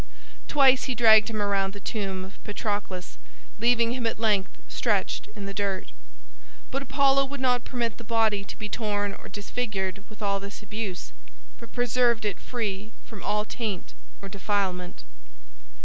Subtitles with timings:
[0.47, 3.19] Twice he dragged him around the tomb of Patroclus,
[3.59, 5.93] leaving him at length stretched in the dust.
[6.71, 10.63] But Apollo would not permit the body to be torn or disfigured with all this
[10.63, 11.11] abuse,
[11.59, 13.93] but preserved it free from all taint
[14.23, 15.03] or defilement.